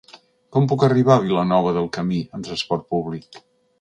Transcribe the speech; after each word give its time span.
Com 0.55 0.69
puc 0.71 0.85
arribar 0.87 1.13
a 1.17 1.23
Vilanova 1.25 1.75
del 1.77 1.91
Camí 1.99 2.19
amb 2.39 2.49
trasport 2.49 2.89
públic? 2.95 3.43